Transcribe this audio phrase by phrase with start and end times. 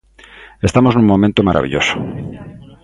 [0.67, 1.95] Estamos nun momento marabilloso.